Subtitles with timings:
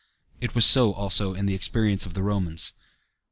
[0.39, 2.73] It was so, also, in the experience of the Romans.